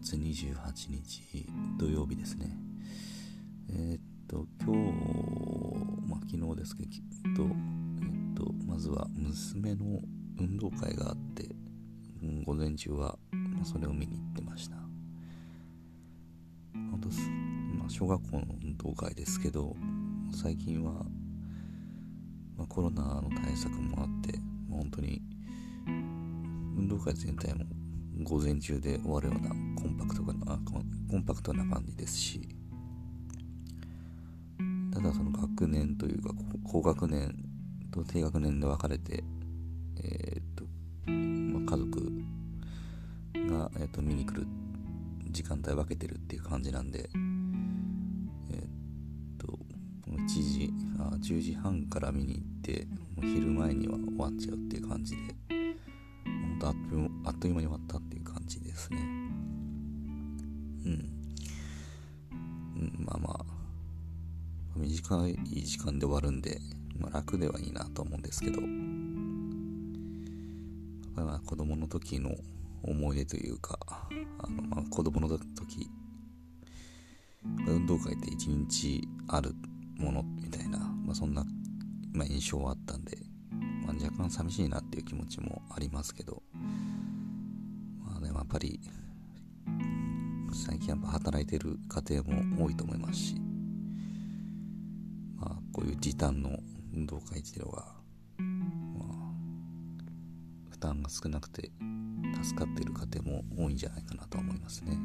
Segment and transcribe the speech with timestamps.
[0.00, 1.46] 月28日
[1.76, 2.56] 土曜日ですね。
[3.68, 10.00] えー、っと、今日、まあ、昨日ですけど、えー、っと、まずは娘の
[10.38, 11.48] 運動会があって、
[12.22, 14.76] うん、午前中は、まあ、それを見に行ってました。
[16.74, 17.08] 本当
[17.78, 19.74] まあ、小学校の運動会ですけど、
[20.32, 20.92] 最近は、
[22.56, 24.38] まあ、コロナの対策もあって、
[24.70, 25.20] 本当に
[26.76, 27.64] 運動会全体も
[28.22, 29.50] 午前中で終わるような
[29.80, 30.58] コンパクトな
[31.10, 32.40] コンパクトな感じですし
[34.92, 36.30] ただその学年というか
[36.64, 37.32] 高学年
[37.92, 39.22] と低学年で分かれて
[40.02, 40.64] えー、っと、
[41.06, 42.00] まあ、家族
[43.34, 44.46] が、えー、っと見に来る
[45.30, 48.66] 時間帯分けてるっていう感じなんでえー、っ
[49.38, 49.58] と
[50.08, 55.47] 1時あ10時半から見に行ってもう昼前には終わっちゃうっていう感じで
[57.28, 58.98] あっという間に終わったっていう感じですね。
[59.00, 59.02] う
[60.88, 61.12] ん、
[62.32, 63.58] うん、まあまあ。
[64.76, 66.60] 短い時間で終わるんで、
[66.98, 68.60] まあ、楽ではいいなと思うんですけど。
[71.16, 72.30] まあ子供の時の
[72.82, 74.08] 思い出というかあ
[74.48, 75.90] の、まあ、子供の時
[77.66, 79.52] 運動会って一日ある
[79.96, 81.44] ものみたいな、まあ、そんな、
[82.12, 83.18] まあ、印象はあったんで、
[83.84, 86.42] まあ、若干寂しいなっていう気持ちもありますけど。
[88.48, 88.80] っぱり
[90.54, 93.34] 最近やっぱ働いてる家庭も多いと思いますし
[95.36, 96.58] まあこういう時短の
[96.94, 97.84] 運動会っていうのが、
[98.38, 99.18] まあ、
[100.70, 101.70] 負担が少なくて
[102.42, 104.96] 助かっている家庭も多いんじゃないかなと思いますね。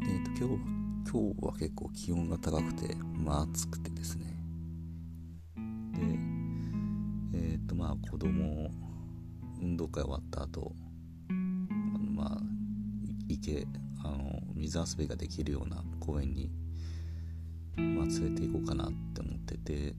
[0.00, 0.62] で、えっと、今日
[1.10, 4.26] 今日は結構気温が高くて、まあ暑くてですね。
[7.32, 8.70] で、えっ、とまあ子供、
[9.62, 10.72] 運動会終わった後、
[11.30, 12.40] あのまあ
[13.28, 13.66] 池、
[14.04, 16.50] あの水遊びができるような公園に、
[17.76, 19.94] まあ、連れて行こうかなって思ってて、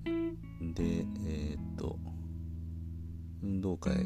[0.76, 1.98] で、えっ、と、
[3.42, 4.06] 運動会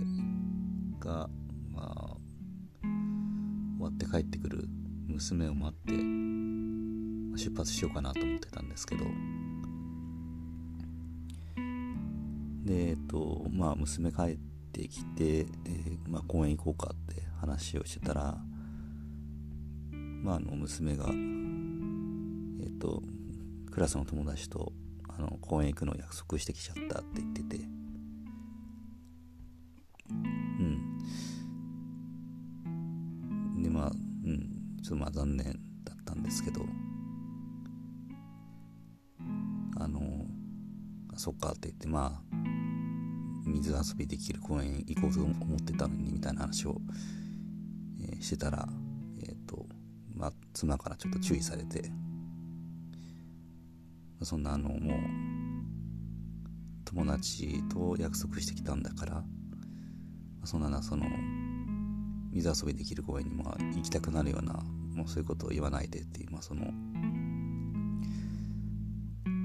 [0.99, 1.29] が、
[1.71, 2.17] まあ、
[3.77, 4.67] 終わって帰ってくる
[5.07, 5.93] 娘を待って
[7.37, 9.05] 出発しようかなと思ってたんですけど
[12.65, 14.56] でえっとまあ娘帰って
[14.87, 18.37] きて、えー、まあ、公園行こうかって話をしてたら
[19.91, 23.01] まああの娘がえっと
[23.71, 24.73] クラスの友達と
[25.07, 27.57] あの公園行くのを約束してきちゃったって言ってて。
[30.09, 30.13] う
[33.59, 33.61] ん。
[33.61, 34.39] でまあうん。
[34.83, 35.53] ちょっとまあ残念
[35.83, 36.65] だったんですけど。
[39.79, 40.25] あの
[41.15, 42.46] そっかって言ってまあ
[43.47, 46.81] 水遊びできる公園行こうと思ってたのにみたいな話を、
[48.01, 48.67] え、してたら
[49.21, 49.65] えっ、ー、と
[50.15, 51.91] まあ妻からちょっと注意されて
[54.23, 54.99] そんなあのもう
[56.85, 59.23] 友達と約束してきたんだから
[60.43, 61.05] そんななその
[62.31, 64.53] 水遊びできる公園にも行きたくなるような
[64.95, 66.71] もうそういうことを言わないでっていう、その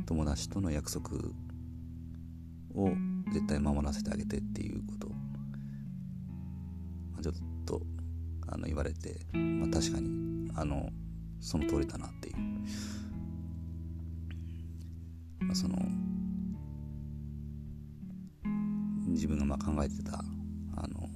[0.06, 1.10] 友達との約束
[2.74, 2.91] を
[3.32, 5.06] 絶対守らせてあげてっていうこと。
[5.09, 5.10] を、
[7.12, 7.34] まあ、ちょっ
[7.66, 7.82] と
[8.48, 10.91] あの言われて、まあ、確かにあの
[11.41, 12.37] その通りだなっていう、
[15.41, 15.76] まあ、その
[19.09, 20.19] 自分がまあ考えてた
[20.76, 21.09] あの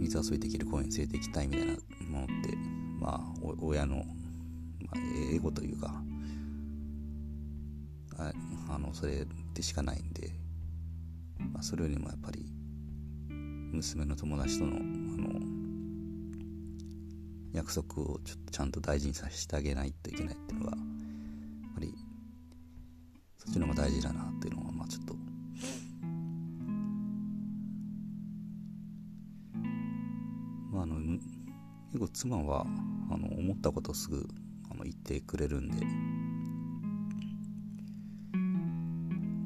[0.00, 1.72] 水遊びできる公園に連れて行きたいみたいな
[2.08, 2.56] ものって
[3.00, 3.20] まあ
[3.60, 4.04] 親の、まあ、
[5.32, 6.02] 英語というか
[8.18, 8.32] あ
[8.70, 10.30] あのそれでしかないんで、
[11.38, 12.46] まあ、それよりもやっぱり
[13.72, 15.40] 娘の友達とのあの
[17.52, 20.82] 約束をちょっとちゃんと大事にさせてあげないといけないっていうのがや
[21.70, 21.94] っぱり
[23.36, 25.14] そっちの方が大事だなっていうのはまあちょっと
[30.72, 30.96] まああの
[31.92, 32.66] 結構妻は
[33.10, 34.28] あの思ったことをすぐ
[34.70, 35.84] あの言ってくれるんで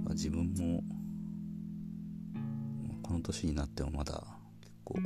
[0.05, 0.83] まあ自分も
[3.13, 4.25] の年になってもまだ
[4.61, 4.99] 結構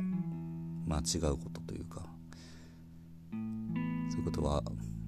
[0.87, 2.05] 間違うことというか
[4.09, 4.63] そういうことは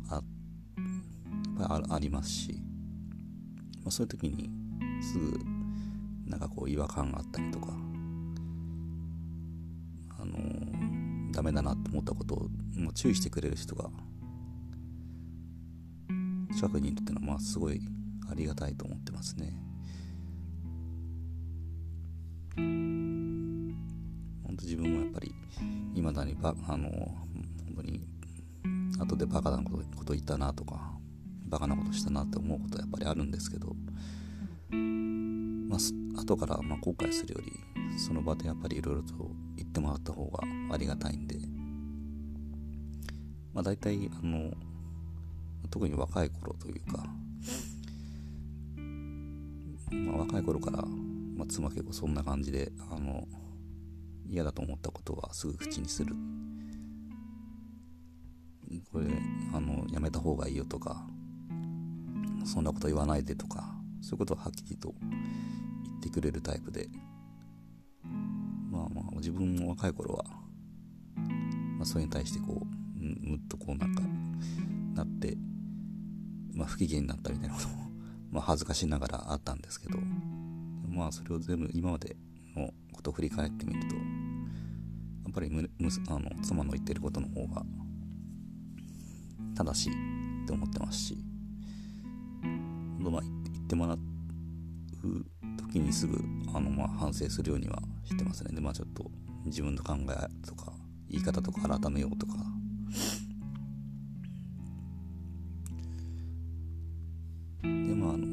[0.09, 0.21] あ
[1.61, 2.61] あありますし、
[3.83, 4.49] まあ、そういう時に
[5.01, 5.39] すぐ
[6.27, 7.67] なんかこう違和感があったりとか
[10.19, 13.89] あのダメだなと思ったことをもう注意してくれる人が
[16.55, 17.81] 近くにいるっていうのはまあすごい
[18.29, 19.69] ありがたいと思ってますね。
[24.61, 25.33] 自分もやっぱり
[25.95, 27.25] いまだにばあの本
[27.77, 28.01] 当に
[29.00, 30.91] 後でバカなことこと言ったなとか
[31.47, 33.75] バカなことしたなって思うことはやっぱりあるんですけど、
[34.71, 40.39] まあ、後からま後悔するよりその場でやっぱりいろいろと言ってもらった方が
[40.71, 41.35] ありがたいんで、
[43.53, 44.51] まあ、大体あの
[45.69, 47.03] 特に若い頃というか、
[49.91, 50.83] まあ、若い頃から、
[51.35, 53.27] まあ、妻結構そんな感じであの
[54.29, 56.15] 嫌だと思ったことはすぐ口にする。
[58.91, 59.07] これ
[59.53, 61.03] あのやめた方がいいよとか
[62.45, 66.87] そんなこと言わないでとかそういうことをはっきりと言ってくれるタイプで。
[68.71, 70.23] まあまあ自分も若い頃は、
[71.77, 74.01] まあ、それに対してこうむっとこうなんか
[74.93, 75.35] なって
[76.53, 77.89] まあ不機嫌になったみたいなことも
[78.31, 79.99] まあ恥ずかしながらあったんですけど
[80.87, 82.15] まあそれを全部今まで
[82.55, 83.95] のことを振り返ってみると
[85.29, 87.63] っぱりむむあの妻の言ってることの方が
[89.55, 89.93] 正しい
[90.43, 91.17] って思ってますし
[92.99, 93.29] まあ言
[93.63, 93.99] ってもらう
[95.57, 96.17] 時にすぐ
[96.53, 98.53] あのまあ反省するようにはしてますね。
[98.53, 99.09] でまあちょっと
[99.45, 100.73] 自分の考えとか
[101.09, 102.33] 言い方とか改めようとか。
[107.61, 108.25] でまああの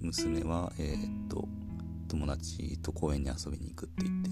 [0.00, 1.48] 娘はえー、っと
[2.08, 4.30] 友達と公園に遊びに行くって言って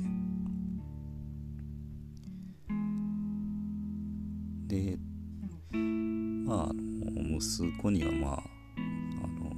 [4.75, 4.99] で
[6.45, 9.53] まあ息子にはまああの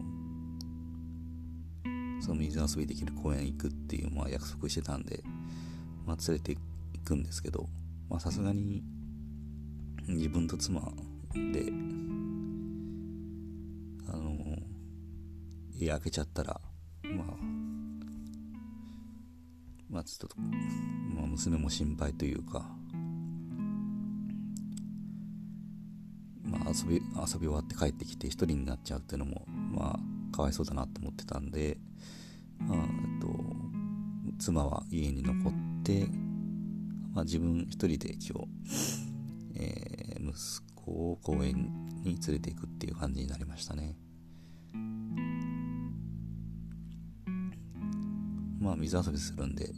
[2.21, 5.23] その水遊びできる公園行くっていう、まあ、約束してたんで、
[6.05, 6.61] まあ、連れて行
[7.05, 7.67] くんですけど
[8.19, 8.83] さすがに
[10.07, 11.73] 自分と妻で
[14.09, 14.37] あの
[15.75, 16.61] 家開けちゃったら
[17.03, 17.27] まあ
[19.89, 20.37] まあちょっと、
[21.17, 22.76] まあ、娘も心配というか
[26.67, 27.01] 遊び遊
[27.39, 29.99] び終わって帰ってきて一人になっちゃうっていうのもま
[30.33, 31.79] あかわいそうだなと思ってたんで
[32.59, 32.81] まあ、え
[33.19, 33.29] っと、
[34.39, 35.53] 妻は家に残っ
[35.83, 36.07] て、
[37.13, 38.49] まあ、自分一人で一応、
[39.55, 41.71] えー、息子を公園
[42.03, 43.97] に連れていくっていう感じになりましたね。
[48.59, 49.71] まあ水遊びするんで、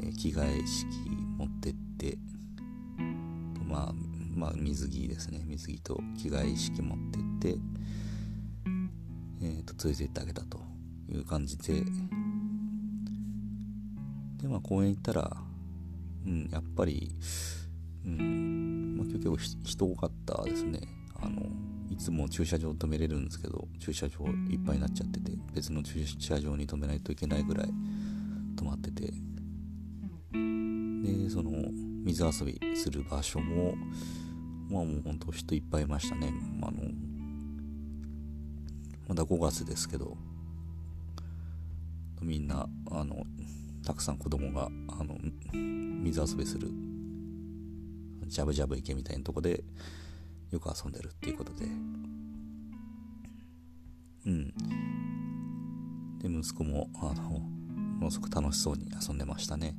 [0.00, 0.86] えー、着替え式
[1.36, 2.18] 持ってって
[3.64, 4.07] まあ
[4.38, 5.42] まあ水着ですね。
[5.46, 7.58] 水着と着替え式持ってって
[9.40, 10.60] えー、と連れて行ってあげたと
[11.10, 11.84] いう感じで。
[14.38, 15.36] でまあ公園行ったら
[16.24, 17.10] うんやっぱり
[18.06, 20.80] うんまあ結構人多かったですね。
[21.20, 21.42] あの
[21.90, 27.68] いつも駐車場止めれるんですけど駐車場いっぱいになっちゃってて別の駐車場に止めないといけないぐらい
[28.54, 29.12] 止まってて。
[31.02, 31.50] でその
[32.04, 33.74] 水遊びする場所も
[34.68, 36.32] まあもうほんと人いっぱいいましたね。
[36.62, 36.72] あの
[39.08, 40.16] まだ5月ですけど。
[42.22, 43.24] みんなあの
[43.84, 45.16] たくさん子供があの
[45.52, 46.68] 水遊びする
[48.26, 49.64] ジャブジャブ池みたいなとこで
[50.50, 51.64] よく遊んでるっていうことで。
[54.26, 54.52] うん。
[56.18, 59.74] で息子もあのものすごく楽しそうに遊んでましたね。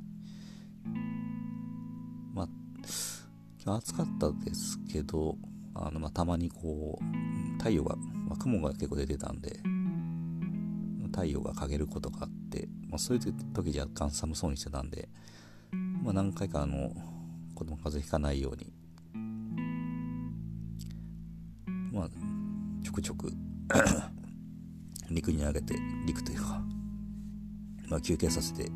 [2.34, 2.48] まあ
[3.66, 5.36] 暑かったですけど
[5.74, 9.60] あの、まあ、たまにこう太陽が、まあ、雲が結構出てたんで
[11.12, 15.08] 太陽が陰ることがあって、まあ、そういう時若干寒そうにしてたんで、
[16.02, 16.90] まあ、何回かあの
[17.54, 18.72] 子供風邪ひかないように
[21.92, 22.08] まあ
[22.82, 23.30] ちょくちょく
[25.10, 25.74] 陸に上げて
[26.06, 26.62] 陸というか、
[27.88, 28.70] まあ、休憩させて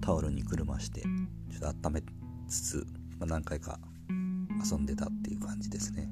[0.00, 2.02] タオルにくるましてちょっと温め
[2.48, 2.86] つつ、
[3.18, 3.78] まあ、何回か
[4.64, 6.08] 遊んでたっていう感じですね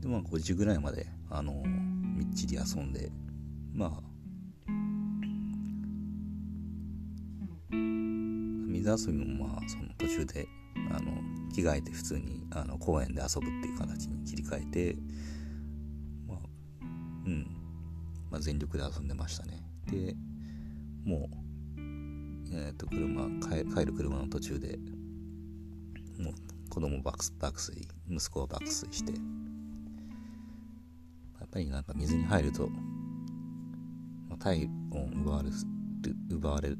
[0.00, 0.08] で。
[0.08, 3.10] まあ5時ぐらいまであのみっちり遊んで
[3.72, 4.10] まあ
[7.72, 10.48] 水遊びもまあその途中で
[10.90, 11.12] あの
[11.52, 14.96] 着替えて普通にあの公園で遊ぶっていう形に切り替えて
[16.26, 16.38] まあ
[17.26, 17.56] うん。
[18.30, 19.62] まあ全力で遊んでましたね。
[19.90, 20.14] で
[21.04, 21.40] もう
[22.52, 23.28] え、ー、と車
[23.74, 24.78] 帰る車の途中で
[26.18, 26.34] もう
[26.68, 29.18] 子供爆爆睡息子は爆睡してや
[31.46, 32.68] っぱりなんか水に入ると、
[34.28, 35.54] まあ、体温奪われる
[36.30, 36.70] 奪われ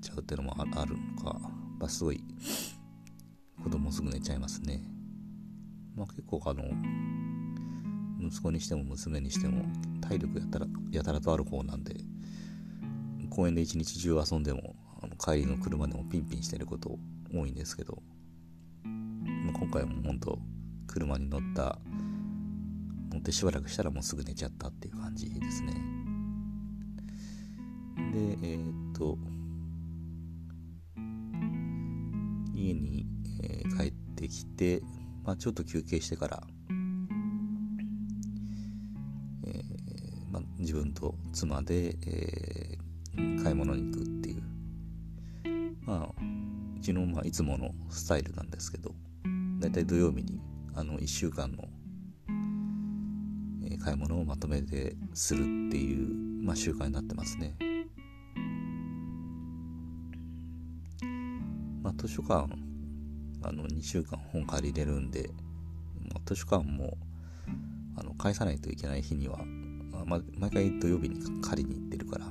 [0.00, 1.38] ちゃうっていうのもあるのか、
[1.78, 2.22] まあ、すごい
[3.94, 4.82] すぐ寝ちゃいますね。
[5.94, 6.64] まあ、結構あの
[8.20, 9.64] 息子にしても娘にしても
[10.00, 11.94] 体力やたらやたらとある方なんで
[13.30, 16.98] 公園で一日中遊んでもあの帰りの車でもピンピンしてること
[17.32, 18.02] 多いんですけど、
[18.82, 20.38] まあ、今回も本当
[20.88, 21.78] 車に乗った
[23.12, 25.72] 乗ってしばらくしたらもうすぐ寝ちゃったっていう感じですね。
[28.12, 29.16] でえー、っと
[35.24, 36.42] まあ、ちょっと休憩してから、
[39.46, 44.42] えーまあ、自分と妻で、えー、買い物に行くっていう
[45.86, 46.08] まあ
[46.76, 48.94] うちの、まあ、いつものスタイルなんですけど
[49.58, 50.40] だいたい土曜日に
[50.74, 51.64] あの1週間の、
[53.70, 57.56] え買い物をまとめてするっていう、まあ、習慣になってますね。
[61.82, 62.48] まあ、図書館
[63.46, 65.30] あの2週間本借りれるんで、
[66.08, 66.96] まあ、図書館も
[67.96, 69.38] あの返さないといけない日には、
[70.06, 72.26] まあ、毎回土曜日に借りに行ってるから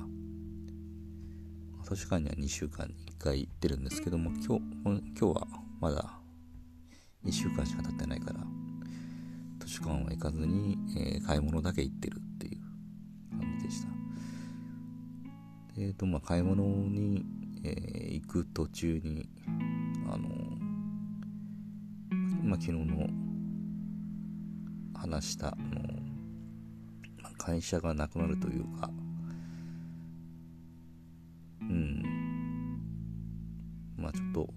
[1.84, 5.46] 図書館には2週間に1回行ってるんですけども今日今日は
[5.80, 6.18] まだ
[7.24, 8.40] 1週間しか経ってないから
[9.60, 13.88] 図書館は行かずに、えー、買い物だけ行ってるっていう感じでした。
[15.76, 17.24] えっ、ー、とまあ買い物に、
[17.64, 19.26] えー、行く途中に
[20.12, 20.28] あの
[22.44, 23.08] まあ昨日の
[24.94, 25.80] 話したあの、
[27.22, 28.90] まあ、会社がなくなるというか
[31.62, 32.02] うん。
[33.96, 34.48] まあちょっと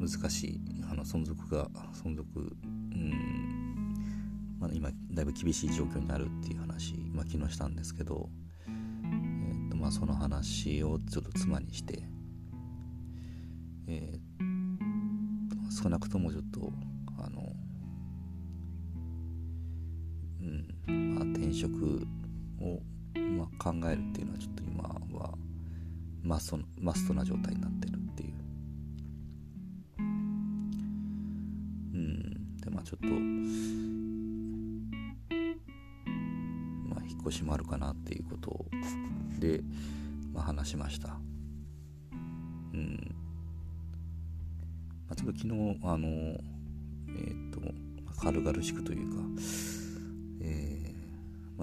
[0.00, 3.38] 難しいあの存続が存続うん。
[4.58, 8.28] まあ、今だいぶ厳しい状況になるっていう話、まあ、昨日したんですけど、
[8.66, 12.02] えーとまあ、その話をちょっと妻にして、
[13.86, 16.47] えー、少なくともちょっ
[20.88, 21.14] うん。
[21.14, 22.06] まあ転職
[22.60, 22.80] を、
[23.36, 24.82] まあ、考えるっていうのはちょっと今
[25.18, 25.34] は
[26.22, 28.32] マストマストな状態になってるっていう。
[31.94, 32.56] うん。
[32.60, 33.06] でまあちょっと
[36.88, 38.66] まあ引っ越しもあるかなっていうこと
[39.38, 39.62] で、
[40.32, 41.16] まあ、話しました。
[42.72, 43.14] うん。
[45.08, 47.60] まあ、ちょっと昨日あのえっ、ー、と
[48.20, 49.22] 軽々しくというか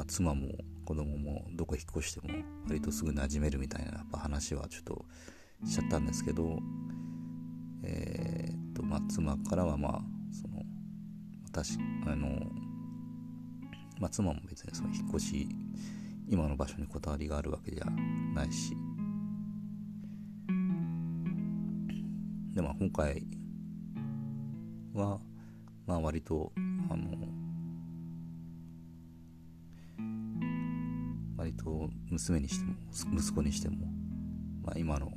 [0.07, 0.47] 妻も
[0.85, 2.33] 子供もどこ引っ越しても
[2.67, 5.05] 割とすぐ馴染めるみたいなやっぱ話はちょっと
[5.65, 6.59] しちゃったんですけど
[7.83, 10.63] えー、っとまあ妻からはまあその
[11.45, 12.27] 私あの
[13.99, 15.49] まあ妻も別にその引っ越し
[16.27, 17.85] 今の場所にこだわりがあるわけじゃ
[18.33, 18.75] ないし
[22.53, 23.23] でまあ今回
[24.93, 25.19] は
[25.85, 26.51] まあ割と
[26.89, 27.44] あの
[31.45, 32.73] 割と娘にしても
[33.13, 33.85] 息子にしても、
[34.63, 35.11] まあ、今の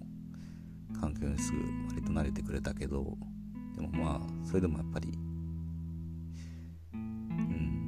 [1.00, 1.58] 環境にすぐ
[1.88, 3.16] 割と慣れてくれたけど
[3.74, 5.08] でもまあそれでもやっぱり
[6.92, 7.78] うん、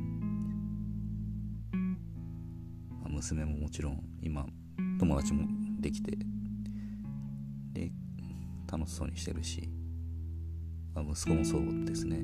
[3.02, 4.46] まあ、娘ももちろん今
[4.98, 5.46] 友達も
[5.78, 6.12] できて
[7.74, 7.92] で
[8.72, 9.68] 楽しそうにしてるし、
[10.94, 12.22] まあ、息子もそうですね。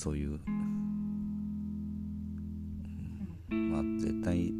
[0.00, 0.40] そういう、
[3.50, 4.50] うん、まあ絶対。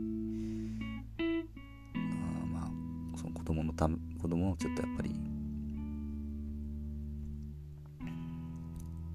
[1.97, 2.71] あまあ
[3.17, 5.15] その子供のため子供をちょっとやっぱり。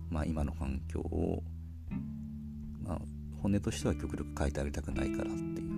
[0.10, 1.44] まあ今の環境を。
[2.82, 3.02] まあ
[3.44, 5.70] 本音としては極力変えてあげたくないからっていう。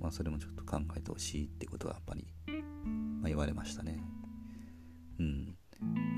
[0.00, 2.26] まあそれもちょっと考えてほしいってことはやっぱり、
[3.20, 4.02] まあ、言われましたね。
[5.18, 5.54] うん。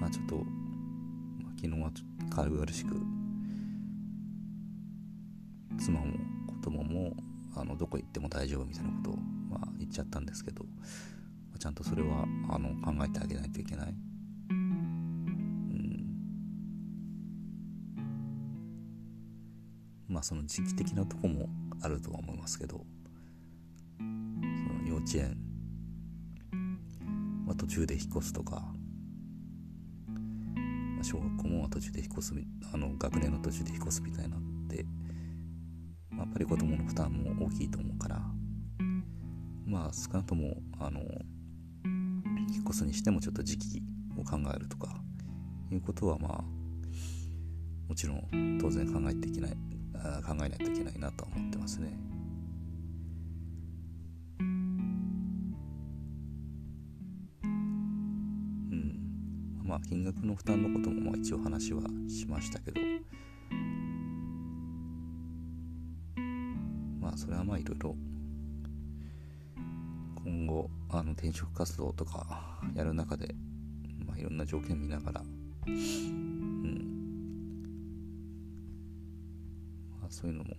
[0.00, 0.46] まあちょっと
[1.62, 2.94] 昨日はちょ軽々しく
[5.78, 6.06] 妻も
[6.46, 7.12] 子供も
[7.54, 9.16] あのどこ行っても大丈夫みたいなことを、
[9.50, 10.70] まあ、言っちゃったんですけど、ま
[11.56, 13.94] あ、ちゃんとそれはあの考えてあげないといけない。
[14.50, 16.06] うん
[20.08, 21.50] まあその時期的なとこも
[21.82, 22.86] あるとは思いますけど
[23.98, 25.36] その幼稚園、
[27.44, 28.64] まあ、途中で引っ越すとか
[31.02, 32.34] 小学校も途中で引っ越す
[32.72, 34.84] あの学年の途中で引っ越すみたいになので、
[36.10, 38.20] まあ、やっぱり子供の負担も大きいと思うから
[39.66, 41.00] まあ少なくともあの
[42.50, 43.82] 引っ越すにしてもちょっと時期
[44.18, 44.94] を考えるとか
[45.70, 46.44] いうことはまあ
[47.88, 49.50] もちろん当然考えていけない
[50.26, 52.09] 考えないといけないなとは思ってますね。
[59.88, 62.80] 金額の負担のこともまあ一応話はしましたけど
[67.00, 67.96] まあそれはまあいろいろ
[70.24, 73.34] 今後あの転職活動とかやる中で、
[74.06, 75.22] まあ、いろんな条件見ながら、
[75.66, 75.74] うん
[80.00, 80.54] まあ、そういうのも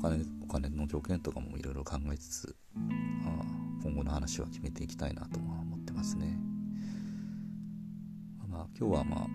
[0.00, 2.82] お金お金の条件とかもいろいろ考えつつ、ま
[3.30, 3.44] あ、
[3.82, 6.45] 今後の話は決めていきたいなとは思ってますね。
[8.56, 9.26] まあ、今日はまあ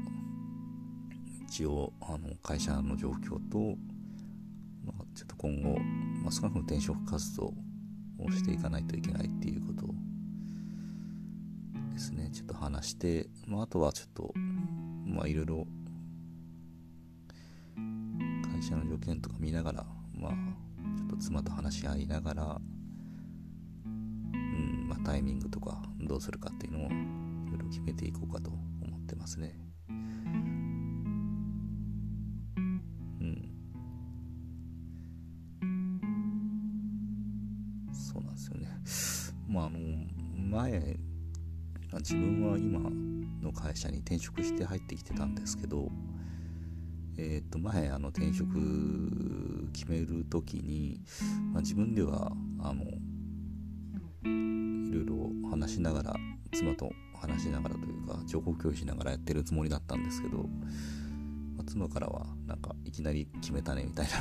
[1.48, 3.78] 一応あの会社の状況と、
[4.84, 5.80] まあ、ちょっと今後、
[6.24, 7.54] まあ、少なくとも転職活動
[8.18, 9.86] をしていかないといけないっていうこと
[11.94, 12.32] ですね。
[12.34, 14.34] ちょっと話して、まあ、あとはちょっと
[15.06, 15.68] まあいろいろ
[18.52, 19.86] 会社の条件とか見ながら
[20.16, 20.32] まあ
[20.98, 22.62] ちょっと妻と話し合いながら
[23.86, 26.90] うんまあタイミングとかどうするかっていうのをい
[27.52, 28.52] ろいろ決めていこうかと
[29.12, 29.54] ってますね。
[29.90, 29.94] う
[33.24, 33.52] ん。
[37.92, 38.70] そうなんですよね。
[39.48, 39.80] まああの
[40.50, 40.98] 前
[41.94, 42.80] 自分は今
[43.42, 45.90] の会社に転職して入ってきてたんですけど
[47.18, 51.02] えっ、ー、と前あの転職決める時に、
[51.52, 52.86] まあ、自分ではあの
[54.24, 56.16] いろいろ話しながら
[56.54, 56.92] 妻と
[57.22, 64.12] 話しながらというか情報共有しながらやってるつもりだったんですけど、まあ、妻からはなんかいきなり決めたねみたいな。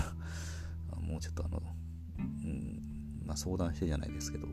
[1.01, 1.61] もうちょっとあの、
[2.19, 2.83] うん
[3.25, 4.47] まあ、相談してじゃないですけど。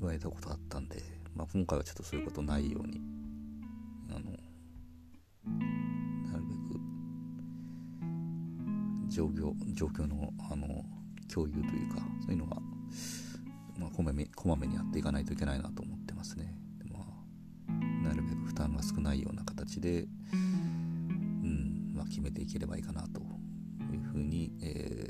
[0.00, 1.02] 言われたことあったんで、
[1.36, 3.02] まあ、今回はちょっとそういうことないように
[4.08, 4.30] あの
[6.32, 6.80] なるべく
[9.08, 10.66] 状況状況のあの
[11.32, 12.56] 共有というかそういうのは、
[13.80, 16.54] まあ、こまめこまめにやっていかないといけないなと思ってますね。
[16.92, 23.20] まあ、なるべく負担が少ないような形で、うんまあ、決めていければいいかなと
[23.90, 25.09] いうふうに、え